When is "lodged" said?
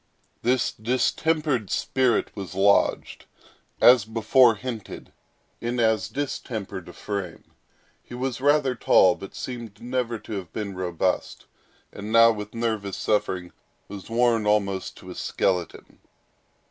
2.55-3.27